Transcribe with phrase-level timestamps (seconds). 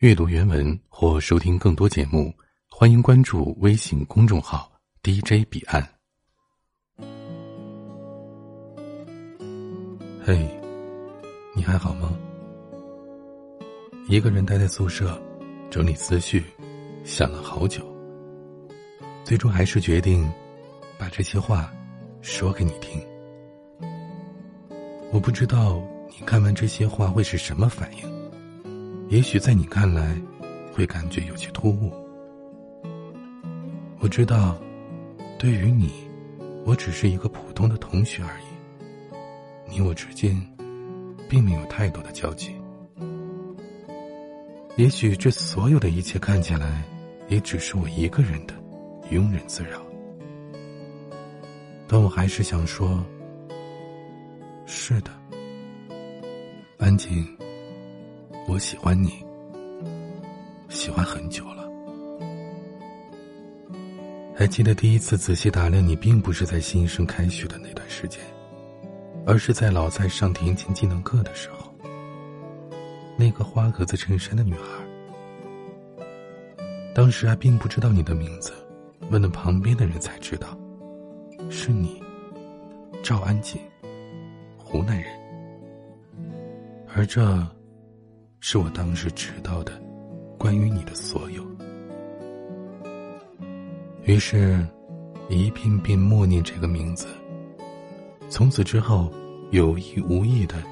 [0.00, 2.30] 阅读原文或收听更多节目，
[2.68, 4.70] 欢迎关注微信公众号
[5.02, 5.82] DJ 彼岸。
[10.22, 10.46] 嘿，
[11.54, 12.14] 你还好吗？
[14.06, 15.18] 一个人待在宿舍，
[15.70, 16.44] 整理思绪，
[17.02, 17.82] 想了好久，
[19.24, 20.30] 最终还是决定
[20.98, 21.72] 把这些话
[22.20, 23.02] 说给你听。
[25.10, 28.15] 我不知道你看完这些话会是什么反应。
[29.08, 30.20] 也许在你看来，
[30.72, 31.92] 会感觉有些突兀。
[34.00, 34.58] 我知道，
[35.38, 35.92] 对于你，
[36.64, 38.44] 我只是一个普通的同学而已。
[39.70, 40.36] 你我之间，
[41.28, 42.50] 并没有太多的交集。
[44.76, 46.82] 也许这所有的一切看起来，
[47.28, 48.54] 也只是我一个人的
[49.10, 49.80] 庸人自扰。
[51.86, 53.02] 但我还是想说，
[54.66, 55.10] 是的，
[56.78, 57.24] 安静。
[58.48, 59.24] 我喜欢你，
[60.68, 61.68] 喜欢很久了。
[64.36, 68.20] 还记得第一次仔细打量你，并不是在新生开学的那段时间，
[69.26, 71.74] 而是在老蔡上田径技能课的时候。
[73.18, 76.04] 那个花格子衬衫的女孩，
[76.94, 78.52] 当时还并不知道你的名字，
[79.10, 80.56] 问了旁边的人才知道，
[81.50, 82.00] 是你，
[83.02, 83.60] 赵安锦，
[84.56, 85.10] 湖南人。
[86.94, 87.44] 而这。
[88.48, 89.72] 是我当时知道的
[90.38, 91.44] 关于你的所有。
[94.04, 94.64] 于是，
[95.28, 97.08] 一遍遍默念这个名字。
[98.28, 99.12] 从此之后，
[99.50, 100.62] 有意无意的，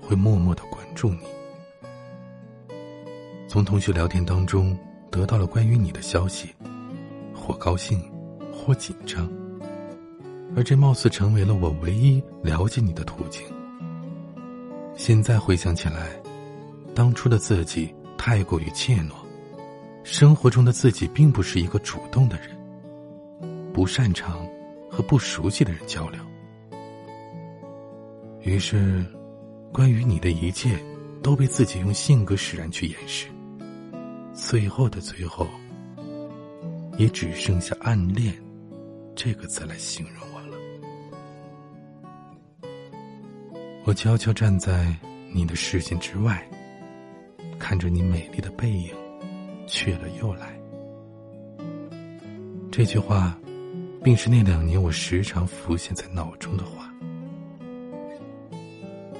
[0.00, 1.18] 会默默的关注你。
[3.46, 4.74] 从同学聊天当中
[5.10, 6.48] 得到了关于你的消息，
[7.34, 8.02] 或高兴，
[8.50, 9.30] 或紧张。
[10.56, 13.42] 而这貌似成为了我唯一了解你的途径。
[14.94, 16.18] 现在回想起来。
[16.98, 19.12] 当初的自己太过于怯懦，
[20.02, 22.58] 生活中的自己并不是一个主动的人，
[23.72, 24.44] 不擅长
[24.90, 26.20] 和不熟悉的人交流。
[28.40, 29.06] 于是，
[29.72, 30.76] 关于你的一切
[31.22, 33.28] 都被自己用性格使然去掩饰。
[34.32, 35.46] 最后的最后，
[36.96, 38.34] 也只剩下暗恋
[39.14, 40.58] 这个词来形容我了。
[43.84, 44.92] 我悄悄站在
[45.32, 46.44] 你的视线之外。
[47.58, 48.94] 看着你美丽的背影，
[49.66, 50.58] 去了又来。
[52.70, 53.36] 这句话，
[54.02, 56.92] 便是那两年我时常浮现在脑中的话。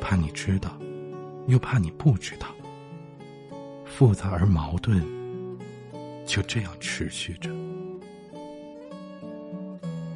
[0.00, 0.78] 怕你知道，
[1.48, 2.46] 又怕你不知道。
[3.84, 5.04] 复杂而矛盾，
[6.24, 7.50] 就这样持续着。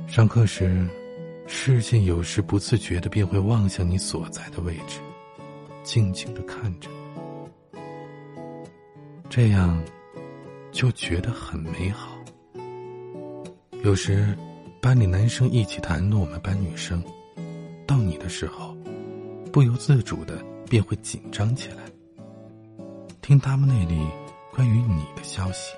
[0.06, 0.87] 上课时，
[1.49, 5.00] 视线有时不自觉的便会望向你所在的位置，
[5.83, 6.89] 静静的看着。
[9.34, 9.82] 这样，
[10.72, 12.19] 就觉得很美好。
[13.82, 14.37] 有时，
[14.78, 17.03] 班里男生一起谈论我们班女生，
[17.87, 18.76] 到你的时候，
[19.50, 21.76] 不由自主的便会紧张起来，
[23.22, 24.06] 听他们那里
[24.54, 25.75] 关于你的消息，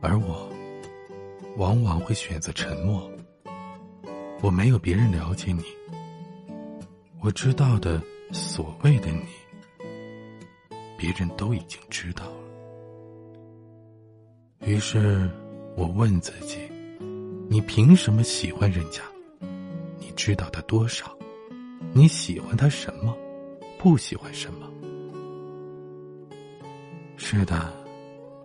[0.00, 0.50] 而我，
[1.56, 3.08] 往往会选择沉默。
[4.42, 5.62] 我没有别人了解你，
[7.20, 8.02] 我知道的
[8.32, 9.22] 所谓的你。
[10.96, 12.36] 别人都已经知道了，
[14.66, 15.30] 于是
[15.76, 16.58] 我问自己：
[17.48, 19.02] 你凭什么喜欢人家？
[19.98, 21.14] 你知道他多少？
[21.92, 23.16] 你喜欢他什么？
[23.78, 24.66] 不喜欢什么？
[27.16, 27.72] 是的，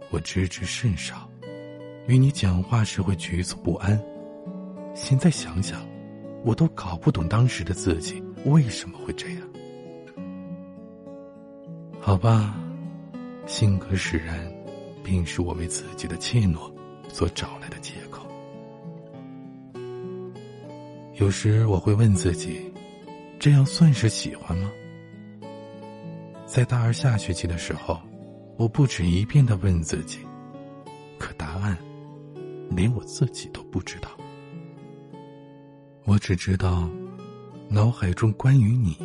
[0.09, 1.29] 我知之甚少。
[2.07, 3.97] 与你讲话时会局促不安。
[4.93, 5.87] 现在想想，
[6.43, 9.50] 我都搞不懂当时的自己为什么会这样。
[12.11, 12.53] 好吧，
[13.47, 14.37] 性格使然，
[15.01, 16.69] 便是我为自己的怯懦
[17.07, 18.27] 所找来的借口。
[21.13, 22.69] 有时我会问自己，
[23.39, 24.69] 这样算是喜欢吗？
[26.45, 27.97] 在大二下学期的时候，
[28.57, 30.19] 我不止一遍的问自己，
[31.17, 31.77] 可答案
[32.71, 34.09] 连我自己都不知道。
[36.03, 36.89] 我只知道，
[37.69, 38.97] 脑海中关于你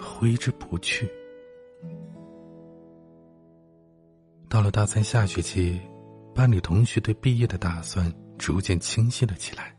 [0.00, 1.06] 挥之不去。
[4.58, 5.80] 到了大三下学期，
[6.34, 9.72] 班里同学对毕业的打算逐渐清晰了起来。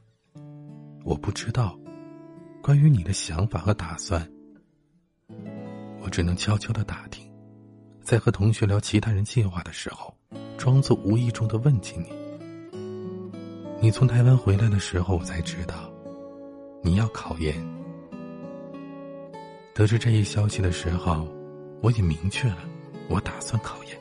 [1.04, 1.78] 我不知道
[2.64, 4.26] 关于你的想法和打算，
[6.00, 7.30] 我只能悄悄的打听，
[8.02, 10.16] 在和同学聊其他人计划的时候，
[10.58, 12.06] 装作无意中的问起你。
[13.82, 15.92] 你从台湾回来的时候，我才知道
[16.82, 17.54] 你要考研。
[19.74, 21.28] 得知这一消息的时候，
[21.82, 22.60] 我也明确了。
[23.10, 23.98] 我打算考研，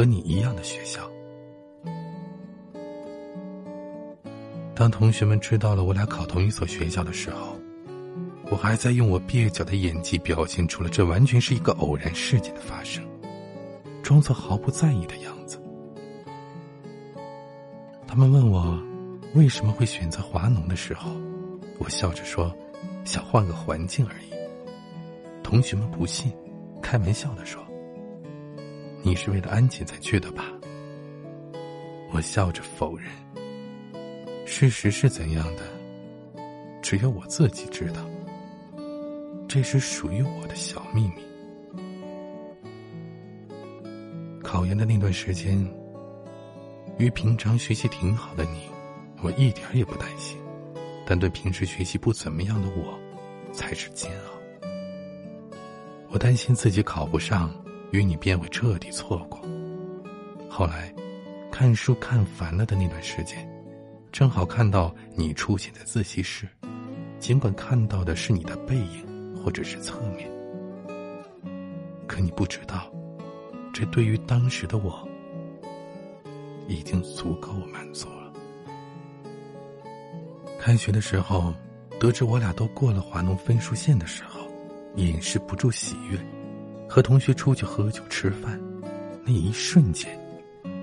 [0.00, 1.02] 和你一样的学校。
[4.74, 7.54] 当同学们知道了我俩考同一所学校的时候，
[8.50, 13.04] 我还在用我蹩脚的演技表现出了这完全是一个偶然事件的发生，
[14.02, 15.62] 装作毫不在意的样子。
[18.06, 18.82] 他们问我
[19.34, 21.10] 为什么会选择华农的时候，
[21.78, 22.50] 我笑着说
[23.04, 24.32] ：“想换个环境而已。”
[25.44, 26.32] 同学们不信，
[26.80, 27.62] 开玩笑的说
[29.02, 30.44] ：“你是为了安姐才去的吧？”
[32.12, 33.08] 我笑着否认。
[34.44, 35.62] 事实是怎样的，
[36.82, 38.04] 只有我自己知道。
[39.46, 41.22] 这是属于我的小秘密。
[44.42, 45.64] 考研的那段时间，
[46.98, 48.68] 与平常学习挺好的你，
[49.22, 50.36] 我一点也不担心；
[51.06, 52.98] 但对平时学习不怎么样的我，
[53.52, 54.68] 才是煎熬。
[56.10, 57.54] 我担心自己考不上，
[57.92, 59.40] 与你便会彻底错过。
[60.48, 60.94] 后来，
[61.50, 63.48] 看书看烦了的那段时间。
[64.12, 66.48] 正好看到你出现在自习室，
[67.20, 70.28] 尽管看到的是你的背影或者是侧面，
[72.08, 72.92] 可你不知道，
[73.72, 75.08] 这对于当时的我
[76.66, 78.32] 已经足够满足了。
[80.58, 81.54] 开学的时候，
[82.00, 84.40] 得知我俩都过了华农分数线的时候，
[84.96, 86.18] 掩饰不住喜悦，
[86.90, 88.60] 和同学出去喝酒吃饭，
[89.24, 90.10] 那一瞬间，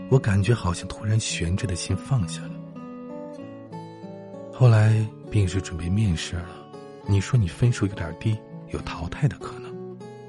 [0.09, 2.51] 我感觉好像突然悬着的心放下了。
[4.53, 6.47] 后来便是准备面试了，
[7.09, 8.37] 你说你分数有点低，
[8.69, 9.69] 有淘汰的可能，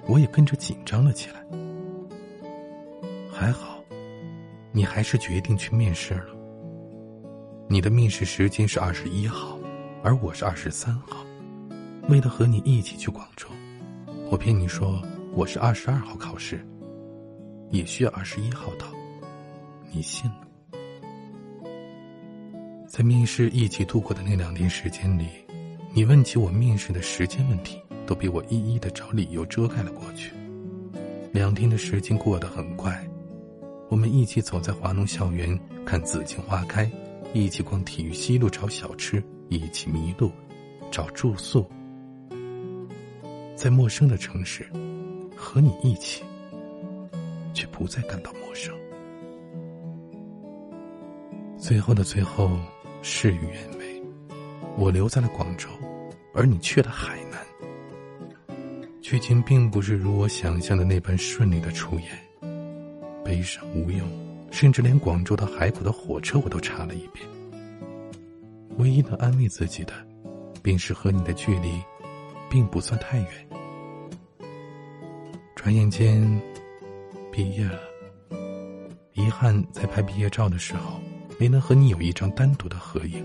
[0.08, 1.46] 我也跟着紧张了起来。
[3.32, 3.80] 还好，
[4.72, 6.26] 你还是决定去面试了。
[7.68, 9.56] 你的面试时间是二十一号，
[10.02, 11.24] 而我是二十三号。
[12.08, 13.46] 为了和你一起去广州，
[14.28, 15.00] 我骗你说
[15.38, 16.66] 我是二十二号考试，
[17.70, 18.88] 也需要二十一号到，
[19.92, 20.40] 你信吗。
[22.88, 25.28] 在面试一起度过的那两天时间里，
[25.94, 30.32] 你问起我面试的时间问题，都被我一一的找理由遮盖了过去。
[31.30, 33.08] 两天的时间过得很快，
[33.88, 35.56] 我们一起走在华农校园
[35.86, 36.90] 看紫荆花开，
[37.32, 40.32] 一起逛体育西路找小吃，一起迷路
[40.90, 41.64] 找住宿。
[43.54, 44.68] 在陌生的城市，
[45.48, 46.22] 和你一起，
[47.54, 48.74] 却不再感到陌生。
[51.56, 52.50] 最后的最后。
[53.00, 54.02] 事与愿违，
[54.76, 55.68] 我留在了广州，
[56.34, 57.38] 而你去了海南。
[59.00, 62.08] 剧情并不是如我想象的那般顺利的出演，
[63.24, 64.04] 悲伤无用，
[64.50, 67.24] 甚至连广州到海口的火车我都查了一遍。
[68.78, 69.92] 唯一能安慰自己的，
[70.60, 71.80] 便是和你的距离，
[72.50, 73.47] 并不算太远。
[75.68, 76.26] 转眼间，
[77.30, 77.78] 毕业了。
[79.12, 80.98] 遗憾在拍毕业照的时候。
[81.38, 83.22] 没能和你有一张单独的合影，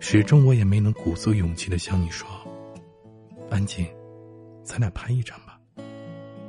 [0.00, 2.26] 始终我也没能鼓足勇气的向你说
[3.50, 3.86] ：“安静，
[4.64, 5.60] 咱俩拍一张吧，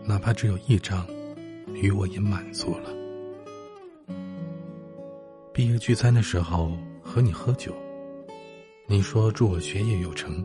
[0.06, 1.06] 哪怕只有一张，
[1.74, 2.90] 与我也满足了。”
[5.54, 6.72] 毕业聚餐的时候
[7.02, 7.76] 和你喝酒，
[8.88, 10.44] 你说祝我学业有成，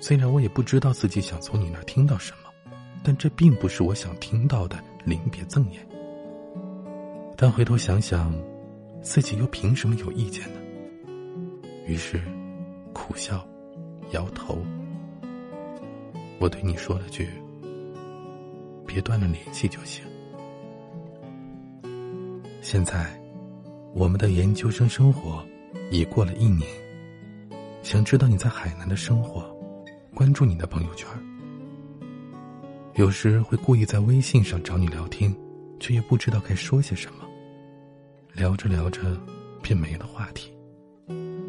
[0.00, 2.49] 虽然我也不知道自己想从你那听到什么，
[3.02, 5.86] 但这并不是我想听到的临别赠言。
[7.36, 8.32] 但回头想想。
[9.02, 10.60] 自己又凭什么有意见呢？
[11.86, 12.20] 于是，
[12.92, 13.42] 苦笑，
[14.10, 14.58] 摇头。
[16.38, 17.30] 我对你说了句
[18.86, 20.04] ：“别断了联系就行。”
[22.60, 23.18] 现在，
[23.94, 25.42] 我们的研究生生活
[25.90, 26.68] 已过了一年。
[27.82, 29.50] 想知道你在海南的生活，
[30.14, 31.08] 关注你的朋友圈。
[33.00, 35.34] 有时会故意在微信上找你聊天，
[35.80, 37.26] 却也不知道该说些什么。
[38.34, 39.18] 聊着聊着，
[39.62, 40.52] 便没了话题，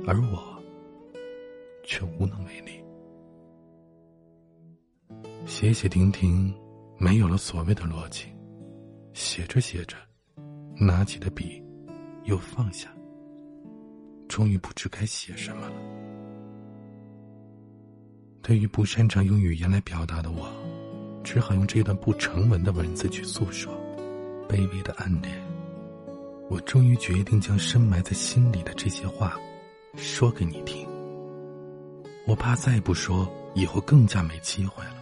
[0.07, 0.63] 而我
[1.83, 2.81] 却无能为力。
[5.45, 6.55] 写写停停，
[6.97, 8.27] 没有了所谓的逻辑。
[9.11, 9.97] 写着写着，
[10.79, 11.61] 拿起的笔
[12.23, 12.87] 又放下，
[14.29, 15.75] 终于不知该写什么了。
[18.41, 20.49] 对于不擅长用语言来表达的我，
[21.23, 23.73] 只好用这段不成文的文字去诉说
[24.47, 25.33] 卑微的暗恋。
[26.49, 29.39] 我终于决定将深埋在心里的这些话，
[29.95, 30.85] 说给你听。
[32.27, 34.95] 我怕再不说，以后更加没机会了。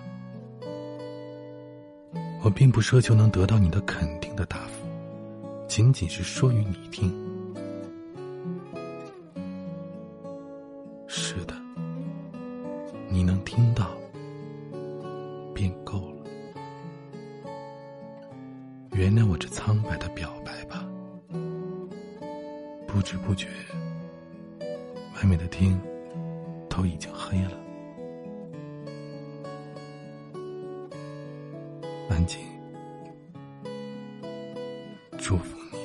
[2.42, 4.88] 我并不奢求能得到你的肯定的答复，
[5.68, 7.12] 仅仅是说与你听。
[11.08, 11.54] 是的，
[13.10, 13.90] 你能听到，
[22.92, 23.48] 不知不觉，
[25.16, 25.80] 外面的天
[26.68, 27.52] 都已经黑了。
[32.10, 32.42] 安静，
[35.20, 35.78] 祝福你。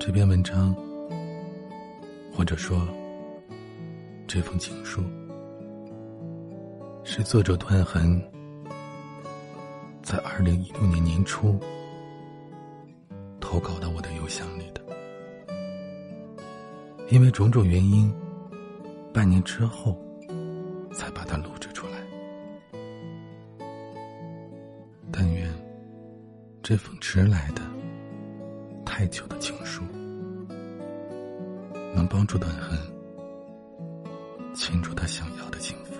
[0.00, 0.74] 这篇文章，
[2.34, 2.84] 或者说
[4.26, 5.04] 这封情书，
[7.04, 8.20] 是作者段痕
[10.02, 11.58] 在二零一六年年初
[13.48, 14.80] 投稿到我的邮箱里的。
[17.10, 18.12] 因为种种原因，
[19.14, 19.96] 半年之后
[20.92, 21.92] 才把它录制出来。
[25.12, 25.48] 但愿
[26.60, 27.62] 这封迟来的、
[28.84, 29.84] 太久的情书。
[31.94, 32.76] 能帮助段痕
[34.54, 35.94] 倾注他想要的幸福，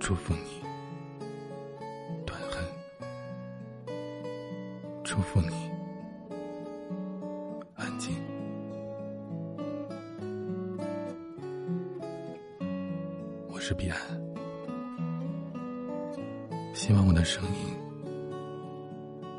[0.00, 0.55] 祝福你，
[5.16, 5.48] 祝福你，
[7.74, 8.14] 安静。
[13.48, 13.98] 我是彼岸，
[16.74, 17.74] 希望我的声音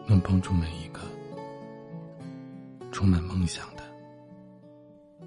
[0.07, 0.99] 能帮助每一个。
[2.91, 3.83] 充满梦想的、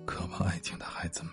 [0.05, 1.33] 渴望爱情的孩子们，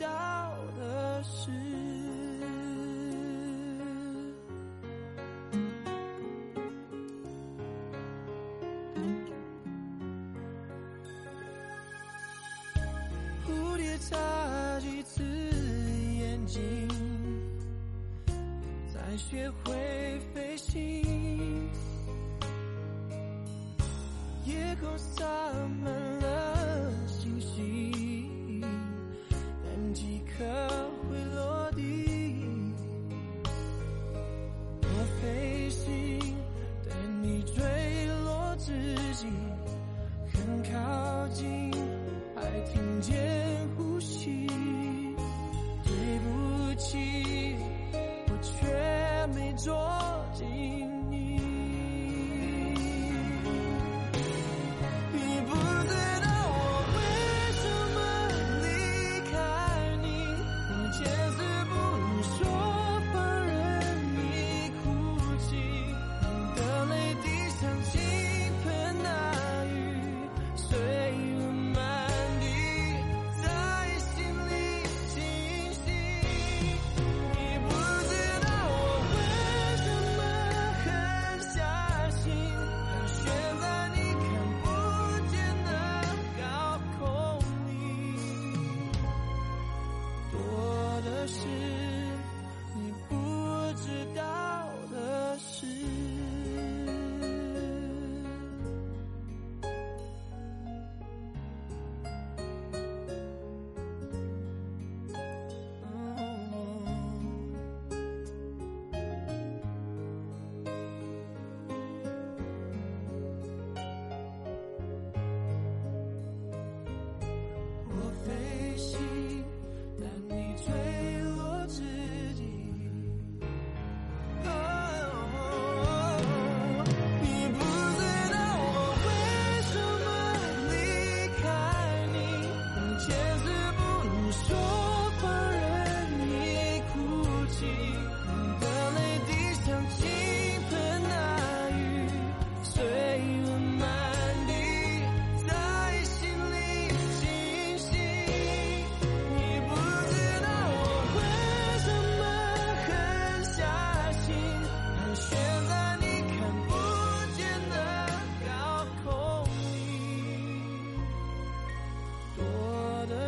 [0.00, 0.06] 到
[0.78, 1.50] 的事。
[13.46, 15.22] 蝴蝶眨几次
[16.18, 16.88] 眼睛，
[18.90, 20.80] 才学会飞行。
[24.46, 25.24] 夜空洒
[25.84, 26.09] 满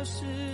[0.05, 0.52] 是